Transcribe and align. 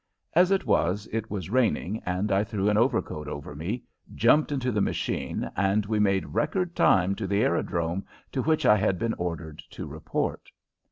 As 0.33 0.49
it 0.49 0.65
was, 0.65 1.07
it 1.11 1.29
was 1.29 1.51
raining 1.51 2.01
and 2.07 2.31
I 2.31 2.43
threw 2.43 2.71
an 2.71 2.75
overcoat 2.79 3.27
over 3.27 3.53
me, 3.53 3.83
jumped 4.15 4.51
into 4.51 4.71
the 4.71 4.81
machine, 4.81 5.51
and 5.55 5.85
we 5.85 5.99
made 5.99 6.33
record 6.33 6.75
time 6.75 7.13
to 7.13 7.27
the 7.27 7.43
aerodrome 7.43 8.05
to 8.31 8.41
which 8.41 8.65
I 8.65 8.77
had 8.77 8.97
been 8.97 9.13
ordered 9.19 9.59
to 9.69 9.85
report. 9.85 10.49